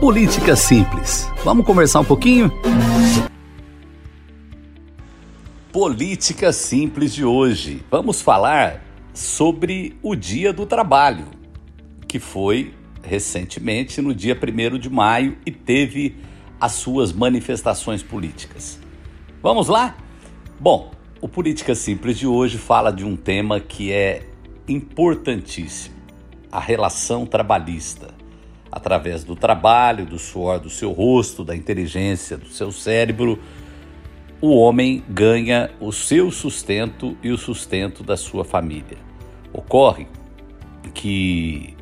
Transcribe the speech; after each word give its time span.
Política 0.00 0.54
Simples. 0.56 1.30
Vamos 1.44 1.64
conversar 1.64 2.00
um 2.00 2.04
pouquinho? 2.04 2.52
Política 5.72 6.52
Simples 6.52 7.14
de 7.14 7.24
hoje. 7.24 7.82
Vamos 7.90 8.20
falar 8.20 8.82
sobre 9.12 9.96
o 10.02 10.14
Dia 10.14 10.52
do 10.52 10.66
Trabalho, 10.66 11.26
que 12.06 12.18
foi 12.18 12.74
recentemente 13.02 14.00
no 14.02 14.14
dia 14.14 14.36
1 14.36 14.78
de 14.78 14.90
maio 14.90 15.38
e 15.46 15.50
teve 15.50 16.16
as 16.60 16.72
suas 16.72 17.12
manifestações 17.12 18.02
políticas. 18.02 18.78
Vamos 19.42 19.68
lá? 19.68 19.96
Bom, 20.58 20.90
o 21.20 21.28
Política 21.28 21.74
Simples 21.74 22.18
de 22.18 22.26
hoje 22.26 22.58
fala 22.58 22.90
de 22.90 23.04
um 23.04 23.16
tema 23.16 23.60
que 23.60 23.92
é 23.92 24.26
importantíssimo: 24.68 25.96
a 26.50 26.60
relação 26.60 27.24
trabalhista. 27.24 28.23
Através 28.74 29.22
do 29.22 29.36
trabalho, 29.36 30.04
do 30.04 30.18
suor 30.18 30.58
do 30.58 30.68
seu 30.68 30.90
rosto, 30.90 31.44
da 31.44 31.54
inteligência 31.54 32.36
do 32.36 32.48
seu 32.48 32.72
cérebro, 32.72 33.38
o 34.40 34.56
homem 34.56 35.00
ganha 35.08 35.70
o 35.78 35.92
seu 35.92 36.28
sustento 36.32 37.16
e 37.22 37.30
o 37.30 37.38
sustento 37.38 38.02
da 38.02 38.16
sua 38.16 38.44
família. 38.44 38.98
Ocorre 39.52 40.08
que 40.92 41.76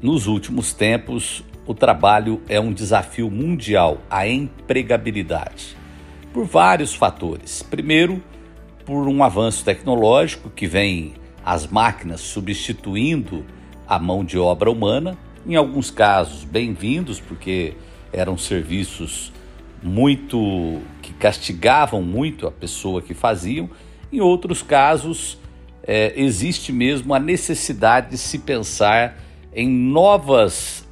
nos 0.00 0.28
últimos 0.28 0.72
tempos 0.72 1.42
o 1.66 1.74
trabalho 1.74 2.40
é 2.48 2.60
um 2.60 2.72
desafio 2.72 3.28
mundial, 3.28 3.98
a 4.08 4.28
empregabilidade, 4.28 5.76
por 6.32 6.44
vários 6.44 6.94
fatores. 6.94 7.64
Primeiro, 7.64 8.22
por 8.86 9.08
um 9.08 9.24
avanço 9.24 9.64
tecnológico 9.64 10.50
que 10.50 10.68
vem 10.68 11.14
as 11.44 11.66
máquinas 11.66 12.20
substituindo 12.20 13.44
a 13.88 13.98
mão 13.98 14.24
de 14.24 14.38
obra 14.38 14.70
humana, 14.70 15.18
em 15.48 15.56
alguns 15.56 15.90
casos 15.90 16.44
bem-vindos, 16.44 17.18
porque 17.18 17.72
eram 18.12 18.36
serviços 18.36 19.32
muito 19.82 20.82
que 21.00 21.14
castigavam 21.14 22.02
muito 22.02 22.46
a 22.46 22.50
pessoa 22.50 23.00
que 23.00 23.14
faziam, 23.14 23.70
em 24.12 24.20
outros 24.20 24.60
casos 24.60 25.38
é, 25.82 26.12
existe 26.20 26.70
mesmo 26.70 27.14
a 27.14 27.18
necessidade 27.18 28.10
de 28.10 28.18
se 28.18 28.40
pensar 28.40 29.18
em 29.54 29.66
novas 29.66 30.86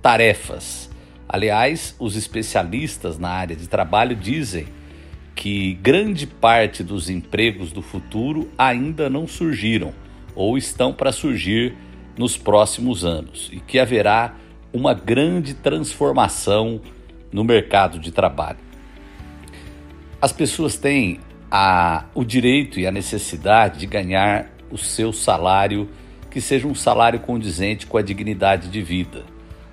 tarefas. 0.00 0.88
Aliás, 1.28 1.94
os 1.98 2.16
especialistas 2.16 3.18
na 3.18 3.28
área 3.28 3.54
de 3.54 3.68
trabalho 3.68 4.16
dizem 4.16 4.68
que 5.34 5.74
grande 5.74 6.26
parte 6.26 6.82
dos 6.82 7.10
empregos 7.10 7.72
do 7.72 7.82
futuro 7.82 8.48
ainda 8.56 9.10
não 9.10 9.26
surgiram 9.26 9.92
ou 10.34 10.56
estão 10.56 10.94
para 10.94 11.12
surgir 11.12 11.74
nos 12.16 12.36
próximos 12.36 13.04
anos 13.04 13.48
e 13.52 13.60
que 13.60 13.78
haverá 13.78 14.34
uma 14.72 14.94
grande 14.94 15.54
transformação 15.54 16.80
no 17.30 17.44
mercado 17.44 17.98
de 17.98 18.10
trabalho. 18.10 18.58
As 20.20 20.32
pessoas 20.32 20.76
têm 20.76 21.20
a, 21.50 22.04
o 22.14 22.24
direito 22.24 22.78
e 22.78 22.86
a 22.86 22.92
necessidade 22.92 23.80
de 23.80 23.86
ganhar 23.86 24.50
o 24.70 24.78
seu 24.78 25.12
salário 25.12 25.88
que 26.30 26.40
seja 26.40 26.66
um 26.66 26.74
salário 26.74 27.20
condizente 27.20 27.86
com 27.86 27.98
a 27.98 28.02
dignidade 28.02 28.68
de 28.68 28.80
vida. 28.80 29.24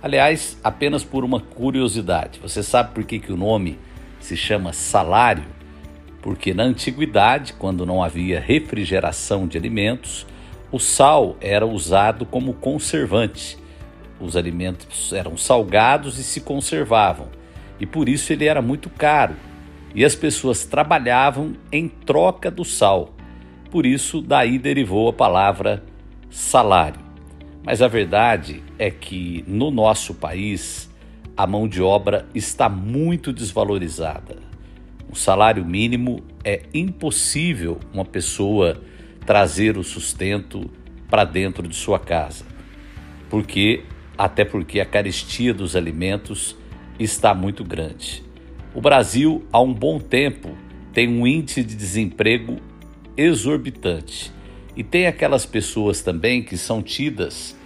Aliás, 0.00 0.58
apenas 0.64 1.04
por 1.04 1.24
uma 1.24 1.40
curiosidade, 1.40 2.38
você 2.40 2.62
sabe 2.62 2.94
por 2.94 3.04
que, 3.04 3.18
que 3.18 3.32
o 3.32 3.36
nome 3.36 3.78
se 4.20 4.36
chama 4.36 4.72
salário? 4.72 5.44
Porque 6.22 6.54
na 6.54 6.62
antiguidade, 6.62 7.52
quando 7.52 7.84
não 7.84 8.02
havia 8.02 8.40
refrigeração 8.40 9.46
de 9.46 9.58
alimentos, 9.58 10.26
o 10.70 10.78
sal 10.78 11.36
era 11.40 11.66
usado 11.66 12.26
como 12.26 12.54
conservante. 12.54 13.56
Os 14.20 14.36
alimentos 14.36 15.12
eram 15.12 15.36
salgados 15.36 16.18
e 16.18 16.24
se 16.24 16.40
conservavam, 16.40 17.28
e 17.78 17.86
por 17.86 18.08
isso 18.08 18.32
ele 18.32 18.46
era 18.46 18.62
muito 18.62 18.90
caro. 18.90 19.36
E 19.94 20.04
as 20.04 20.14
pessoas 20.14 20.64
trabalhavam 20.64 21.54
em 21.70 21.88
troca 21.88 22.50
do 22.50 22.64
sal. 22.64 23.14
Por 23.70 23.86
isso, 23.86 24.20
daí 24.20 24.58
derivou 24.58 25.08
a 25.08 25.12
palavra 25.12 25.82
salário. 26.30 27.00
Mas 27.64 27.82
a 27.82 27.88
verdade 27.88 28.62
é 28.78 28.90
que 28.90 29.44
no 29.46 29.70
nosso 29.70 30.14
país 30.14 30.90
a 31.36 31.46
mão 31.46 31.68
de 31.68 31.82
obra 31.82 32.26
está 32.34 32.68
muito 32.68 33.32
desvalorizada. 33.32 34.36
O 35.10 35.14
salário 35.14 35.64
mínimo 35.64 36.22
é 36.44 36.62
impossível 36.72 37.78
uma 37.92 38.04
pessoa 38.04 38.80
trazer 39.26 39.76
o 39.76 39.82
sustento 39.84 40.70
para 41.10 41.24
dentro 41.24 41.66
de 41.66 41.74
sua 41.74 41.98
casa. 41.98 42.44
Porque 43.28 43.82
até 44.16 44.44
porque 44.44 44.80
a 44.80 44.86
carestia 44.86 45.52
dos 45.52 45.76
alimentos 45.76 46.56
está 46.98 47.34
muito 47.34 47.64
grande. 47.64 48.24
O 48.74 48.80
Brasil, 48.80 49.44
há 49.52 49.60
um 49.60 49.74
bom 49.74 49.98
tempo, 49.98 50.56
tem 50.92 51.08
um 51.08 51.26
índice 51.26 51.62
de 51.62 51.74
desemprego 51.74 52.58
exorbitante. 53.16 54.32
E 54.76 54.84
tem 54.84 55.06
aquelas 55.06 55.44
pessoas 55.44 56.02
também 56.02 56.42
que 56.42 56.56
são 56.56 56.82
tidas 56.82 57.56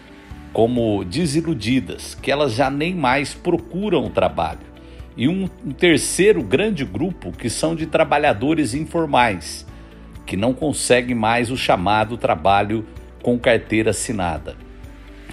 como 0.52 1.04
desiludidas, 1.04 2.14
que 2.14 2.30
elas 2.30 2.54
já 2.54 2.70
nem 2.70 2.94
mais 2.94 3.34
procuram 3.34 4.06
o 4.06 4.10
trabalho. 4.10 4.70
E 5.16 5.28
um, 5.28 5.48
um 5.64 5.72
terceiro 5.72 6.42
grande 6.42 6.84
grupo 6.84 7.32
que 7.32 7.50
são 7.50 7.74
de 7.74 7.86
trabalhadores 7.86 8.74
informais, 8.74 9.66
que 10.30 10.36
não 10.36 10.54
conseguem 10.54 11.16
mais 11.16 11.50
o 11.50 11.56
chamado 11.56 12.16
trabalho 12.16 12.86
com 13.20 13.36
carteira 13.36 13.90
assinada. 13.90 14.54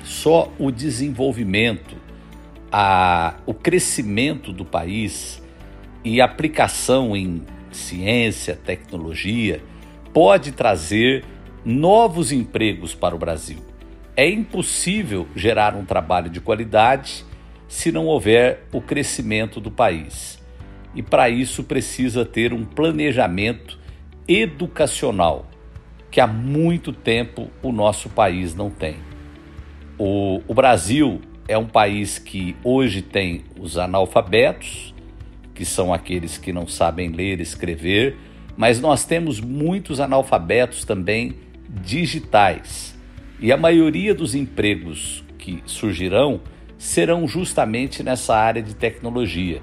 Só 0.04 0.52
o 0.58 0.72
desenvolvimento, 0.72 1.96
a, 2.72 3.36
o 3.46 3.54
crescimento 3.54 4.52
do 4.52 4.66
país 4.66 5.40
e 6.04 6.20
aplicação 6.20 7.16
em 7.16 7.44
ciência, 7.72 8.56
tecnologia 8.56 9.62
pode 10.12 10.52
trazer 10.52 11.24
novos 11.64 12.32
empregos 12.32 12.96
para 12.96 13.16
o 13.16 13.20
Brasil. 13.20 13.60
É 14.16 14.28
impossível 14.28 15.28
gerar 15.36 15.76
um 15.76 15.86
trabalho 15.86 16.28
de 16.28 16.42
qualidade 16.42 17.24
se 17.68 17.92
não 17.92 18.08
houver 18.08 18.66
o 18.74 18.82
crescimento 18.82 19.60
do 19.60 19.70
país. 19.70 20.42
E 20.96 21.04
para 21.04 21.30
isso 21.30 21.64
precisa 21.64 22.26
ter 22.26 22.52
um 22.52 22.66
planejamento 22.66 23.78
educacional 24.28 25.46
que 26.10 26.20
há 26.20 26.28
muito 26.28 26.92
tempo 26.92 27.50
o 27.62 27.72
nosso 27.72 28.10
país 28.10 28.56
não 28.56 28.70
tem. 28.70 28.96
O, 29.98 30.42
o 30.48 30.54
Brasil 30.54 31.22
é 31.48 31.58
um 31.58 31.66
país 31.66 32.20
que 32.20 32.56
hoje 32.64 33.02
tem 33.02 33.44
os 33.60 33.78
analfabetos, 33.78 34.94
que 35.54 35.66
são 35.66 35.94
aqueles 35.94 36.38
que 36.38 36.54
não 36.54 36.68
sabem 36.68 37.10
ler 37.10 37.40
e 37.40 37.44
escrever, 37.44 38.16
mas 38.56 38.80
nós 38.80 39.06
temos 39.06 39.40
muitos 39.40 40.00
analfabetos 40.00 40.84
também 40.84 41.36
digitais. 41.70 42.98
E 43.40 43.52
a 43.52 43.58
maioria 43.58 44.14
dos 44.14 44.36
empregos 44.36 45.24
que 45.38 45.62
surgirão 45.66 46.42
serão 46.78 47.28
justamente 47.28 48.04
nessa 48.04 48.36
área 48.36 48.62
de 48.62 48.76
tecnologia. 48.76 49.62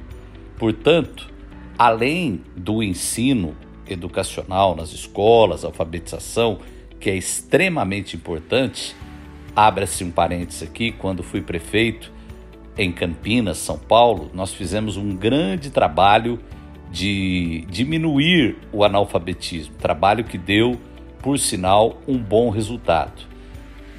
Portanto, 0.58 1.32
além 1.78 2.40
do 2.56 2.82
ensino 2.82 3.56
educacional 3.88 4.74
nas 4.74 4.92
escolas, 4.92 5.64
alfabetização, 5.64 6.58
que 6.98 7.10
é 7.10 7.16
extremamente 7.16 8.16
importante, 8.16 8.96
abra-se 9.54 10.02
um 10.04 10.10
parênteses 10.10 10.62
aqui, 10.62 10.92
quando 10.92 11.22
fui 11.22 11.40
prefeito 11.40 12.12
em 12.76 12.90
Campinas, 12.90 13.58
São 13.58 13.78
Paulo, 13.78 14.30
nós 14.34 14.52
fizemos 14.52 14.96
um 14.96 15.14
grande 15.14 15.70
trabalho 15.70 16.40
de 16.90 17.64
diminuir 17.68 18.56
o 18.72 18.84
analfabetismo, 18.84 19.74
trabalho 19.74 20.24
que 20.24 20.38
deu 20.38 20.78
por 21.20 21.38
sinal, 21.38 22.00
um 22.06 22.18
bom 22.18 22.50
resultado. 22.50 23.22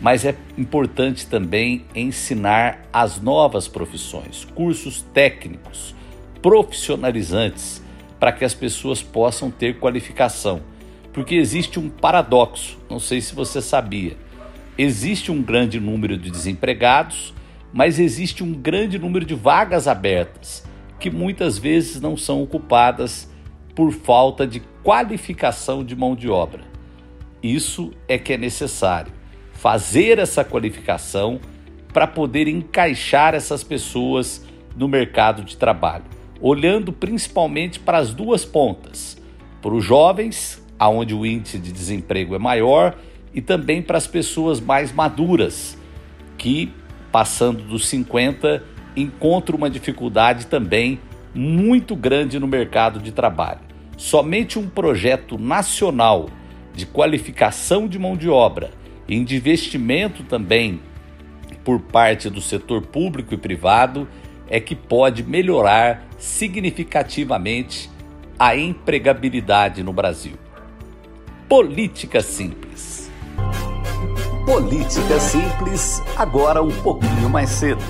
Mas 0.01 0.25
é 0.25 0.35
importante 0.57 1.25
também 1.25 1.85
ensinar 1.95 2.81
as 2.91 3.19
novas 3.21 3.67
profissões, 3.67 4.45
cursos 4.53 5.01
técnicos, 5.01 5.95
profissionalizantes, 6.41 7.81
para 8.19 8.31
que 8.31 8.45
as 8.45 8.53
pessoas 8.53 9.01
possam 9.01 9.51
ter 9.51 9.79
qualificação. 9.79 10.61
Porque 11.13 11.35
existe 11.35 11.79
um 11.79 11.89
paradoxo, 11.89 12.77
não 12.89 12.99
sei 12.99 13.21
se 13.21 13.33
você 13.33 13.61
sabia. 13.61 14.17
Existe 14.77 15.31
um 15.31 15.41
grande 15.41 15.79
número 15.79 16.17
de 16.17 16.29
desempregados, 16.29 17.33
mas 17.71 17.99
existe 17.99 18.43
um 18.43 18.53
grande 18.53 18.99
número 18.99 19.25
de 19.25 19.33
vagas 19.33 19.87
abertas 19.87 20.65
que 20.99 21.09
muitas 21.09 21.57
vezes 21.57 22.01
não 22.01 22.17
são 22.17 22.41
ocupadas 22.41 23.29
por 23.75 23.91
falta 23.91 24.47
de 24.47 24.61
qualificação 24.83 25.83
de 25.83 25.95
mão 25.95 26.15
de 26.15 26.29
obra. 26.29 26.63
Isso 27.43 27.91
é 28.07 28.17
que 28.17 28.33
é 28.33 28.37
necessário, 28.37 29.11
fazer 29.53 30.19
essa 30.19 30.43
qualificação 30.43 31.39
para 31.93 32.07
poder 32.07 32.47
encaixar 32.47 33.35
essas 33.35 33.63
pessoas 33.63 34.45
no 34.75 34.87
mercado 34.87 35.43
de 35.43 35.55
trabalho, 35.55 36.05
olhando 36.41 36.91
principalmente 36.91 37.79
para 37.79 37.97
as 37.97 38.13
duas 38.13 38.45
pontas, 38.45 39.17
para 39.61 39.73
os 39.73 39.83
jovens, 39.83 40.63
aonde 40.77 41.13
o 41.13 41.25
índice 41.25 41.57
de 41.57 41.71
desemprego 41.71 42.35
é 42.35 42.39
maior, 42.39 42.97
e 43.33 43.41
também 43.41 43.81
para 43.81 43.97
as 43.97 44.07
pessoas 44.07 44.59
mais 44.59 44.91
maduras, 44.91 45.77
que 46.37 46.71
passando 47.11 47.63
dos 47.63 47.87
50 47.87 48.63
encontra 48.95 49.55
uma 49.55 49.69
dificuldade 49.69 50.47
também 50.47 50.99
muito 51.33 51.95
grande 51.95 52.39
no 52.39 52.47
mercado 52.47 52.99
de 52.99 53.11
trabalho. 53.11 53.59
Somente 53.97 54.57
um 54.57 54.69
projeto 54.69 55.37
nacional 55.37 56.29
de 56.73 56.85
qualificação 56.85 57.87
de 57.87 57.97
mão 57.97 58.15
de 58.15 58.29
obra 58.29 58.71
e 59.07 59.21
de 59.23 59.35
investimento 59.35 60.23
também 60.23 60.79
por 61.63 61.79
parte 61.79 62.29
do 62.29 62.41
setor 62.41 62.83
público 62.83 63.33
e 63.33 63.37
privado 63.37 64.07
é 64.47 64.59
que 64.59 64.75
pode 64.75 65.23
melhorar 65.23 66.07
significativamente 66.17 67.89
a 68.37 68.55
empregabilidade 68.55 69.83
no 69.83 69.93
Brasil. 69.93 70.33
Política 71.47 72.21
Simples. 72.21 73.09
Política 74.45 75.19
Simples, 75.19 76.01
agora 76.15 76.61
um 76.61 76.71
pouquinho 76.81 77.29
mais 77.29 77.49
cedo. 77.49 77.81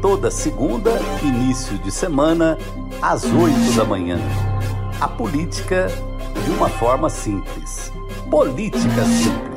Toda 0.00 0.30
segunda, 0.30 0.92
início 1.22 1.76
de 1.78 1.90
semana, 1.90 2.56
às 3.02 3.24
8 3.24 3.76
da 3.76 3.84
manhã. 3.84 4.18
A 5.00 5.08
política 5.08 5.88
de 6.44 6.50
uma 6.52 6.68
forma 6.68 7.10
simples. 7.10 7.92
Política 8.30 9.04
Simples. 9.04 9.47